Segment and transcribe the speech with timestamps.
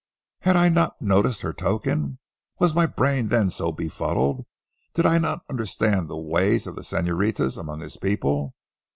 [0.39, 2.17] Had I not noticed her token?
[2.59, 4.47] Was my brain then so befuddled?
[4.95, 8.55] Did I not understand the ways of the señoritas among his people?